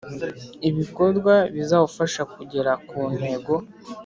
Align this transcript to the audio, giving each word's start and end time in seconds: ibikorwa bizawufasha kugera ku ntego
ibikorwa 0.69 1.33
bizawufasha 1.53 2.21
kugera 2.33 2.71
ku 2.87 2.99
ntego 3.15 3.53